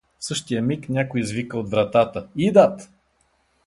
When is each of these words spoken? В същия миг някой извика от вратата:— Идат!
В 0.19 0.25
същия 0.25 0.61
миг 0.61 0.89
някой 0.89 1.21
извика 1.21 1.57
от 1.57 1.69
вратата:— 1.69 2.27
Идат! 2.35 2.89